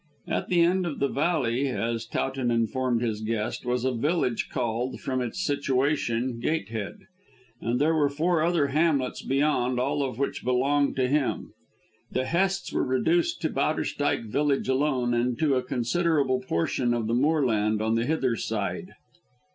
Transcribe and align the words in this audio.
At 0.27 0.47
the 0.47 0.61
end 0.61 0.87
of 0.87 0.97
the 0.97 1.09
valley 1.09 1.67
as 1.67 2.07
Towton 2.07 2.49
informed 2.49 3.03
his 3.03 3.21
guest 3.21 3.67
was 3.67 3.85
a 3.85 3.91
village 3.93 4.49
called, 4.51 4.99
from 4.99 5.21
its 5.21 5.45
situation, 5.45 6.39
Gatehead, 6.39 7.05
and 7.61 7.79
there 7.79 7.93
were 7.93 8.09
four 8.09 8.41
other 8.41 8.69
hamlets 8.69 9.21
beyond, 9.21 9.79
all 9.79 10.01
of 10.01 10.17
which 10.17 10.43
belonged 10.43 10.95
to 10.95 11.07
him. 11.07 11.53
The 12.11 12.25
Hests 12.25 12.73
were 12.73 12.83
reduced 12.83 13.41
to 13.43 13.51
Bowderstyke 13.51 14.25
village 14.25 14.67
alone 14.67 15.13
and 15.13 15.37
to 15.37 15.53
a 15.53 15.61
considerable 15.61 16.41
portion 16.41 16.95
of 16.95 17.05
the 17.05 17.13
moorland 17.13 17.79
on 17.79 17.93
the 17.93 18.07
hither 18.07 18.35
side. 18.35 18.93